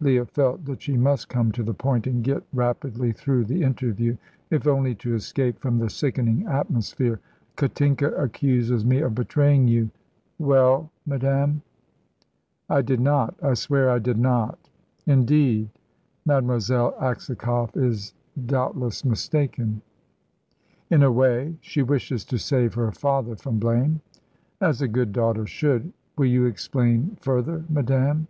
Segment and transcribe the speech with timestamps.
[0.00, 4.14] Leah felt that she must come to the point and get rapidly through the interview,
[4.50, 7.18] if only to escape from the sickening atmosphere.
[7.56, 9.90] "Katinka accuses me of betraying you."
[10.38, 11.62] "Well, madame?"
[12.68, 13.36] "I did not.
[13.42, 14.58] I swear I did not."
[15.06, 15.70] "Indeed?
[16.26, 18.12] Mademoiselle Aksakoff is
[18.44, 19.80] doubtless mistaken."
[20.90, 21.56] "In a way.
[21.62, 24.02] She wishes to save her father from blame."
[24.60, 25.90] "As a good daughter should.
[26.18, 28.28] Will you explain further, madame?"